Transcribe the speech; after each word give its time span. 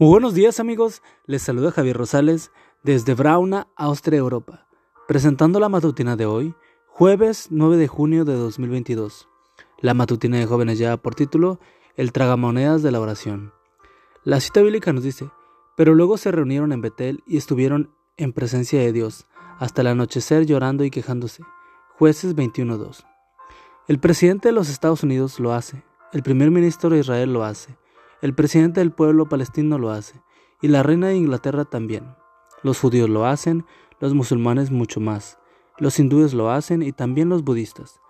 Muy 0.00 0.08
buenos 0.08 0.32
días 0.32 0.60
amigos, 0.60 1.02
les 1.26 1.42
saluda 1.42 1.72
Javier 1.72 1.94
Rosales 1.94 2.52
desde 2.82 3.12
Brauna, 3.12 3.68
Austria, 3.76 4.18
Europa, 4.18 4.66
presentando 5.06 5.60
la 5.60 5.68
matutina 5.68 6.16
de 6.16 6.24
hoy, 6.24 6.54
jueves 6.86 7.48
9 7.50 7.76
de 7.76 7.86
junio 7.86 8.24
de 8.24 8.32
2022. 8.32 9.28
La 9.82 9.92
matutina 9.92 10.38
de 10.38 10.46
jóvenes 10.46 10.78
lleva 10.78 10.96
por 10.96 11.14
título 11.14 11.60
El 11.98 12.12
tragamonedas 12.12 12.82
de 12.82 12.92
la 12.92 12.98
oración. 12.98 13.52
La 14.24 14.40
cita 14.40 14.62
bíblica 14.62 14.94
nos 14.94 15.04
dice, 15.04 15.28
pero 15.76 15.94
luego 15.94 16.16
se 16.16 16.32
reunieron 16.32 16.72
en 16.72 16.80
Betel 16.80 17.22
y 17.26 17.36
estuvieron 17.36 17.90
en 18.16 18.32
presencia 18.32 18.80
de 18.80 18.94
Dios, 18.94 19.26
hasta 19.58 19.82
el 19.82 19.88
anochecer 19.88 20.46
llorando 20.46 20.82
y 20.82 20.90
quejándose. 20.90 21.42
Jueces 21.98 22.34
21.2. 22.34 23.04
El 23.86 23.98
presidente 23.98 24.48
de 24.48 24.52
los 24.52 24.70
Estados 24.70 25.02
Unidos 25.02 25.38
lo 25.40 25.52
hace, 25.52 25.84
el 26.14 26.22
primer 26.22 26.50
ministro 26.50 26.88
de 26.88 27.00
Israel 27.00 27.34
lo 27.34 27.44
hace, 27.44 27.76
el 28.22 28.34
presidente 28.34 28.80
del 28.80 28.92
pueblo 28.92 29.28
palestino 29.28 29.78
lo 29.78 29.90
hace, 29.90 30.20
y 30.60 30.68
la 30.68 30.82
reina 30.82 31.08
de 31.08 31.16
Inglaterra 31.16 31.64
también. 31.64 32.14
Los 32.62 32.78
judíos 32.78 33.08
lo 33.08 33.24
hacen, 33.24 33.64
los 33.98 34.14
musulmanes 34.14 34.70
mucho 34.70 35.00
más. 35.00 35.38
Los 35.78 35.98
hindúes 35.98 36.34
lo 36.34 36.50
hacen 36.50 36.82
y 36.82 36.92
también 36.92 37.30
los 37.30 37.42
budistas. 37.42 38.00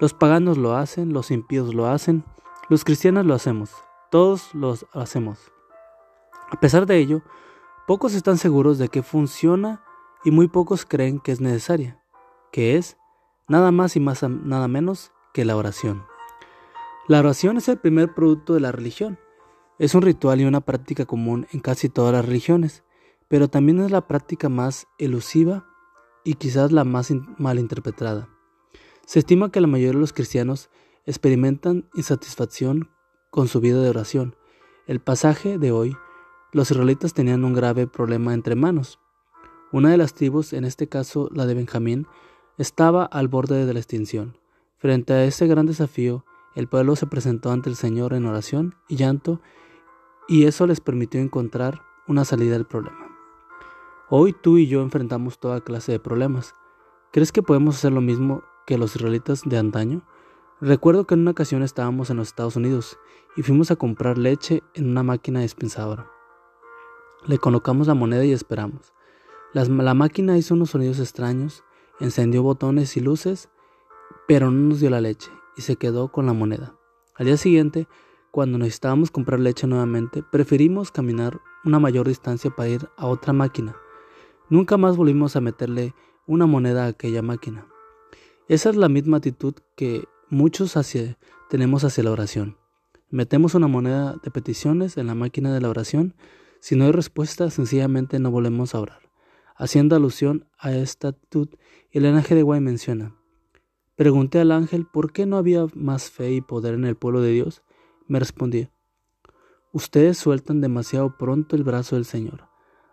Los 0.00 0.12
paganos 0.14 0.58
lo 0.58 0.74
hacen, 0.74 1.12
los 1.12 1.30
impíos 1.30 1.72
lo 1.72 1.86
hacen, 1.86 2.24
los 2.68 2.84
cristianos 2.84 3.26
lo 3.26 3.34
hacemos, 3.34 3.70
todos 4.10 4.52
los 4.54 4.86
hacemos. 4.92 5.52
A 6.50 6.58
pesar 6.58 6.86
de 6.86 6.98
ello, 6.98 7.22
pocos 7.86 8.14
están 8.14 8.38
seguros 8.38 8.78
de 8.78 8.88
que 8.88 9.04
funciona 9.04 9.84
y 10.24 10.32
muy 10.32 10.48
pocos 10.48 10.84
creen 10.84 11.20
que 11.20 11.30
es 11.30 11.40
necesaria, 11.40 12.02
que 12.50 12.76
es 12.76 12.96
nada 13.46 13.70
más 13.70 13.94
y 13.94 14.00
más 14.00 14.22
nada 14.24 14.66
menos 14.66 15.12
que 15.32 15.44
la 15.44 15.56
oración. 15.56 16.04
La 17.06 17.20
oración 17.20 17.56
es 17.56 17.68
el 17.68 17.78
primer 17.78 18.14
producto 18.14 18.54
de 18.54 18.60
la 18.60 18.72
religión 18.72 19.18
es 19.80 19.94
un 19.94 20.02
ritual 20.02 20.42
y 20.42 20.44
una 20.44 20.60
práctica 20.60 21.06
común 21.06 21.46
en 21.52 21.60
casi 21.60 21.88
todas 21.88 22.12
las 22.12 22.26
religiones, 22.26 22.84
pero 23.28 23.48
también 23.48 23.80
es 23.80 23.90
la 23.90 24.06
práctica 24.06 24.50
más 24.50 24.86
elusiva 24.98 25.64
y 26.22 26.34
quizás 26.34 26.70
la 26.70 26.84
más 26.84 27.10
malinterpretada. 27.38 28.28
Se 29.06 29.20
estima 29.20 29.50
que 29.50 29.62
la 29.62 29.66
mayoría 29.66 29.94
de 29.94 30.00
los 30.00 30.12
cristianos 30.12 30.68
experimentan 31.06 31.88
insatisfacción 31.94 32.90
con 33.30 33.48
su 33.48 33.60
vida 33.60 33.80
de 33.80 33.88
oración. 33.88 34.36
El 34.86 35.00
pasaje 35.00 35.56
de 35.56 35.72
hoy, 35.72 35.96
los 36.52 36.70
israelitas 36.70 37.14
tenían 37.14 37.42
un 37.42 37.54
grave 37.54 37.86
problema 37.86 38.34
entre 38.34 38.56
manos. 38.56 38.98
Una 39.72 39.90
de 39.90 39.96
las 39.96 40.12
tribus, 40.12 40.52
en 40.52 40.66
este 40.66 40.88
caso 40.88 41.30
la 41.32 41.46
de 41.46 41.54
Benjamín, 41.54 42.06
estaba 42.58 43.06
al 43.06 43.28
borde 43.28 43.64
de 43.64 43.72
la 43.72 43.80
extinción. 43.80 44.36
Frente 44.76 45.14
a 45.14 45.24
ese 45.24 45.46
gran 45.46 45.64
desafío, 45.64 46.26
el 46.54 46.68
pueblo 46.68 46.96
se 46.96 47.06
presentó 47.06 47.50
ante 47.50 47.70
el 47.70 47.76
Señor 47.76 48.12
en 48.12 48.26
oración 48.26 48.74
y 48.86 48.96
llanto 48.96 49.40
y 50.30 50.46
eso 50.46 50.64
les 50.68 50.80
permitió 50.80 51.20
encontrar 51.20 51.82
una 52.06 52.24
salida 52.24 52.52
del 52.52 52.64
problema. 52.64 53.08
Hoy 54.08 54.32
tú 54.32 54.58
y 54.58 54.68
yo 54.68 54.80
enfrentamos 54.80 55.40
toda 55.40 55.60
clase 55.60 55.90
de 55.90 55.98
problemas. 55.98 56.54
¿Crees 57.10 57.32
que 57.32 57.42
podemos 57.42 57.74
hacer 57.74 57.90
lo 57.90 58.00
mismo 58.00 58.44
que 58.64 58.78
los 58.78 58.94
israelitas 58.94 59.42
de 59.44 59.58
antaño? 59.58 60.06
Recuerdo 60.60 61.04
que 61.04 61.14
en 61.14 61.22
una 61.22 61.32
ocasión 61.32 61.64
estábamos 61.64 62.10
en 62.10 62.16
los 62.18 62.28
Estados 62.28 62.54
Unidos 62.54 62.96
y 63.36 63.42
fuimos 63.42 63.72
a 63.72 63.76
comprar 63.76 64.18
leche 64.18 64.62
en 64.74 64.88
una 64.88 65.02
máquina 65.02 65.40
dispensadora. 65.40 66.08
Le 67.26 67.38
colocamos 67.38 67.88
la 67.88 67.94
moneda 67.94 68.24
y 68.24 68.30
esperamos. 68.30 68.92
la 69.52 69.94
máquina 69.94 70.38
hizo 70.38 70.54
unos 70.54 70.70
sonidos 70.70 71.00
extraños, 71.00 71.64
encendió 71.98 72.44
botones 72.44 72.96
y 72.96 73.00
luces, 73.00 73.48
pero 74.28 74.52
no 74.52 74.68
nos 74.68 74.78
dio 74.78 74.90
la 74.90 75.00
leche 75.00 75.32
y 75.56 75.62
se 75.62 75.74
quedó 75.74 76.12
con 76.12 76.26
la 76.26 76.34
moneda. 76.34 76.76
Al 77.16 77.26
día 77.26 77.36
siguiente 77.36 77.88
cuando 78.30 78.58
necesitábamos 78.58 79.10
comprar 79.10 79.40
leche 79.40 79.66
nuevamente, 79.66 80.22
preferimos 80.22 80.90
caminar 80.90 81.40
una 81.64 81.78
mayor 81.78 82.06
distancia 82.06 82.50
para 82.50 82.68
ir 82.68 82.88
a 82.96 83.06
otra 83.06 83.32
máquina. 83.32 83.76
Nunca 84.48 84.76
más 84.76 84.96
volvimos 84.96 85.36
a 85.36 85.40
meterle 85.40 85.94
una 86.26 86.46
moneda 86.46 86.84
a 86.84 86.88
aquella 86.88 87.22
máquina. 87.22 87.66
Esa 88.48 88.70
es 88.70 88.76
la 88.76 88.88
misma 88.88 89.18
actitud 89.18 89.54
que 89.76 90.04
muchos 90.28 90.76
tenemos 91.48 91.84
hacia 91.84 92.04
la 92.04 92.12
oración. 92.12 92.56
Metemos 93.10 93.54
una 93.54 93.66
moneda 93.66 94.16
de 94.22 94.30
peticiones 94.30 94.96
en 94.96 95.08
la 95.08 95.14
máquina 95.14 95.52
de 95.52 95.60
la 95.60 95.68
oración. 95.68 96.14
Si 96.60 96.76
no 96.76 96.84
hay 96.84 96.92
respuesta, 96.92 97.50
sencillamente 97.50 98.18
no 98.20 98.30
volvemos 98.30 98.74
a 98.74 98.80
orar. 98.80 99.00
Haciendo 99.56 99.96
alusión 99.96 100.46
a 100.58 100.72
esta 100.72 101.08
actitud, 101.08 101.48
el 101.90 102.06
ángel 102.06 102.38
de 102.38 102.42
Guay 102.42 102.60
menciona, 102.60 103.16
Pregunté 103.96 104.40
al 104.40 104.52
ángel 104.52 104.86
por 104.86 105.12
qué 105.12 105.26
no 105.26 105.36
había 105.36 105.66
más 105.74 106.10
fe 106.10 106.32
y 106.32 106.40
poder 106.40 106.72
en 106.72 106.86
el 106.86 106.96
pueblo 106.96 107.20
de 107.20 107.32
Dios 107.32 107.62
me 108.10 108.18
respondía, 108.18 108.72
ustedes 109.72 110.18
sueltan 110.18 110.60
demasiado 110.60 111.16
pronto 111.16 111.54
el 111.54 111.62
brazo 111.62 111.94
del 111.94 112.04
Señor, 112.04 112.48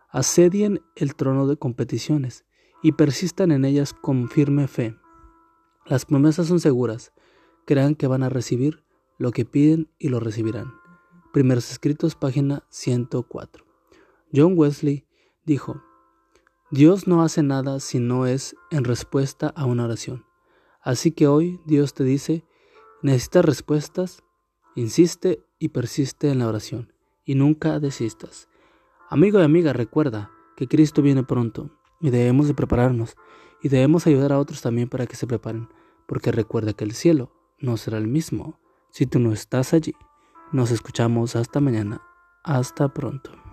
asedien 0.10 0.82
el 0.96 1.16
trono 1.16 1.48
de 1.48 1.58
competiciones 1.58 2.46
y 2.84 2.92
persistan 2.92 3.52
en 3.52 3.66
ellas 3.66 3.94
con 3.94 4.30
firme 4.30 4.68
fe. 4.68 4.96
Las 5.88 6.06
promesas 6.06 6.48
son 6.48 6.60
seguras, 6.60 7.14
crean 7.66 7.96
que 7.96 8.06
van 8.06 8.22
a 8.22 8.30
recibir 8.30 8.84
lo 9.18 9.32
que 9.32 9.44
piden 9.44 9.90
y 9.98 10.10
lo 10.10 10.20
recibirán. 10.20 10.72
Primeros 11.34 11.72
escritos, 11.72 12.14
página 12.14 12.64
104. 12.70 13.66
John 14.32 14.54
Wesley 14.56 15.08
dijo, 15.46 15.82
Dios 16.70 17.08
no 17.08 17.24
hace 17.24 17.42
nada 17.42 17.80
si 17.80 17.98
no 18.00 18.28
es 18.28 18.56
en 18.70 18.84
respuesta 18.84 19.48
a 19.56 19.66
una 19.66 19.86
oración. 19.86 20.26
Así 20.80 21.12
que 21.12 21.26
hoy 21.26 21.60
Dios 21.66 21.96
te 21.96 22.04
dice, 22.04 22.46
necesitas 23.02 23.46
respuestas, 23.46 24.24
Insiste 24.78 25.44
y 25.58 25.70
persiste 25.70 26.30
en 26.30 26.38
la 26.38 26.48
oración 26.48 26.94
y 27.26 27.34
nunca 27.34 27.80
desistas. 27.80 28.48
Amigo 29.10 29.40
y 29.40 29.44
amiga, 29.44 29.74
recuerda 29.74 30.30
que 30.56 30.68
Cristo 30.68 31.02
viene 31.02 31.24
pronto 31.24 31.72
y 32.00 32.12
debemos 32.12 32.48
de 32.48 32.54
prepararnos 32.54 33.16
y 33.64 33.70
debemos 33.70 34.06
ayudar 34.06 34.32
a 34.34 34.38
otros 34.38 34.62
también 34.62 34.88
para 34.88 35.08
que 35.08 35.16
se 35.16 35.26
preparen, 35.26 35.68
porque 36.06 36.32
recuerda 36.32 36.74
que 36.74 36.84
el 36.84 36.92
cielo 36.92 37.32
no 37.58 37.76
será 37.78 37.98
el 37.98 38.06
mismo 38.06 38.60
si 38.92 39.08
tú 39.08 39.18
no 39.18 39.34
estás 39.34 39.74
allí. 39.74 39.96
Nos 40.52 40.70
escuchamos 40.70 41.36
hasta 41.36 41.60
mañana. 41.60 42.04
Hasta 42.44 42.94
pronto. 42.94 43.47